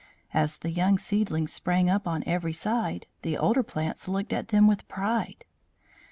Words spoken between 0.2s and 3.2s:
As the young seedlings sprang up on every side,